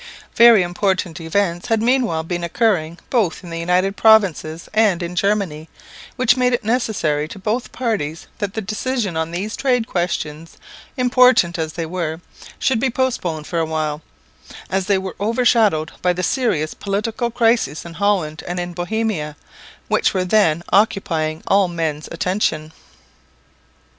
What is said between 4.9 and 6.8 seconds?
in Germany, which made it